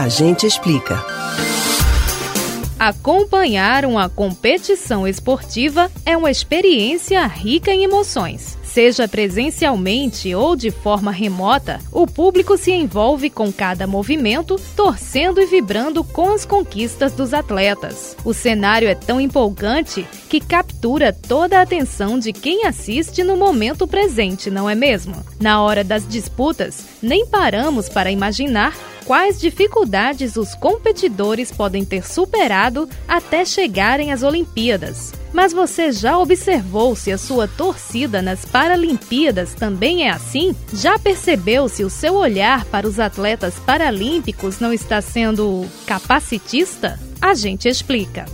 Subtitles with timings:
[0.00, 1.04] A gente explica.
[2.78, 8.56] Acompanhar uma competição esportiva é uma experiência rica em emoções.
[8.62, 15.44] Seja presencialmente ou de forma remota, o público se envolve com cada movimento, torcendo e
[15.44, 18.16] vibrando com as conquistas dos atletas.
[18.24, 23.86] O cenário é tão empolgante que captura toda a atenção de quem assiste no momento
[23.86, 25.16] presente, não é mesmo?
[25.38, 28.74] Na hora das disputas, nem paramos para imaginar
[29.10, 35.12] quais dificuldades os competidores podem ter superado até chegarem às Olimpíadas.
[35.32, 40.54] Mas você já observou se a sua torcida nas Paralimpíadas também é assim?
[40.72, 46.96] Já percebeu se o seu olhar para os atletas paralímpicos não está sendo capacitista?
[47.20, 48.26] A gente explica.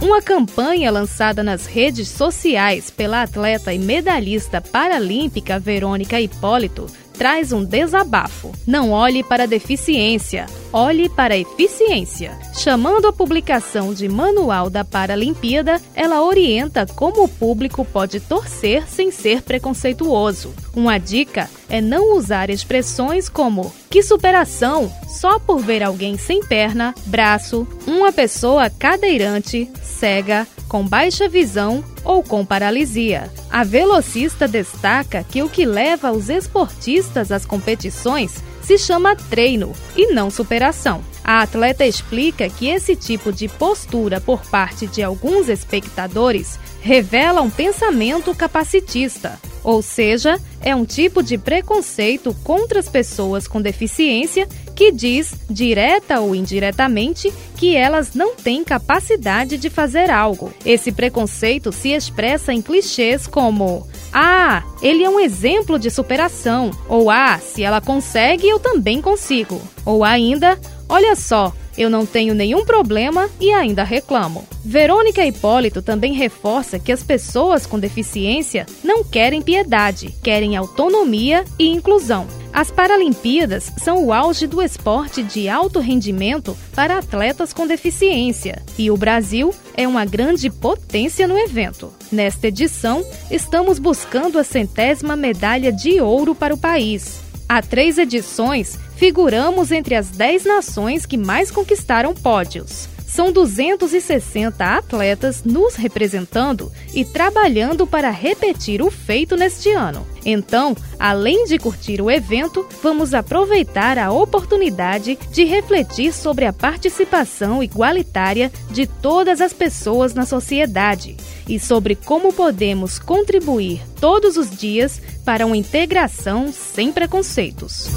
[0.00, 7.64] Uma campanha lançada nas redes sociais pela atleta e medalhista paralímpica Verônica Hipólito traz um
[7.64, 8.52] desabafo.
[8.66, 12.38] Não olhe para a deficiência, olhe para a eficiência.
[12.58, 19.10] Chamando a publicação de Manual da Paralimpíada, ela orienta como o público pode torcer sem
[19.10, 20.52] ser preconceituoso.
[20.74, 26.92] Uma dica é não usar expressões como que superação só por ver alguém sem perna,
[27.06, 33.30] braço, uma pessoa cadeirante, cega, com baixa visão ou com paralisia.
[33.48, 40.12] A velocista destaca que o que leva os esportistas às competições se chama treino e
[40.12, 41.00] não superação.
[41.22, 47.50] A atleta explica que esse tipo de postura por parte de alguns espectadores revela um
[47.50, 54.92] pensamento capacitista, ou seja, é um tipo de preconceito contra as pessoas com deficiência que
[54.92, 60.52] diz, direta ou indiretamente, que elas não têm capacidade de fazer algo.
[60.64, 67.10] Esse preconceito se expressa em clichês como: ah, ele é um exemplo de superação, ou
[67.10, 72.64] ah, se ela consegue, eu também consigo, ou ainda, olha só, eu não tenho nenhum
[72.64, 74.46] problema e ainda reclamo.
[74.64, 81.68] Verônica Hipólito também reforça que as pessoas com deficiência não querem piedade, querem autonomia e
[81.68, 82.26] inclusão.
[82.52, 88.92] As Paralimpíadas são o auge do esporte de alto rendimento para atletas com deficiência e
[88.92, 91.92] o Brasil é uma grande potência no evento.
[92.12, 97.23] Nesta edição, estamos buscando a centésima medalha de ouro para o país.
[97.48, 102.88] Há três edições, figuramos entre as dez nações que mais conquistaram pódios.
[103.06, 110.04] São 260 atletas nos representando e trabalhando para repetir o feito neste ano.
[110.24, 117.62] Então, além de curtir o evento, vamos aproveitar a oportunidade de refletir sobre a participação
[117.62, 121.16] igualitária de todas as pessoas na sociedade
[121.48, 127.88] e sobre como podemos contribuir todos os dias para uma integração sem preconceitos.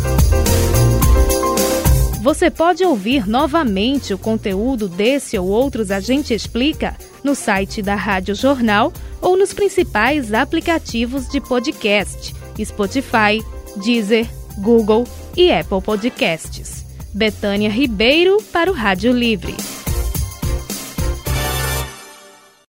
[2.22, 7.96] Você pode ouvir novamente o conteúdo desse ou outros A Gente Explica no site da
[7.96, 8.92] Rádio Jornal
[9.22, 13.42] ou nos principais aplicativos de podcast: Spotify,
[13.78, 15.06] Deezer, Google
[15.38, 16.86] e Apple Podcasts.
[17.14, 19.56] Betânia Ribeiro para o Rádio Livre.